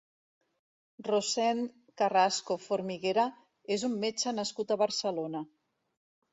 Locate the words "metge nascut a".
4.07-4.81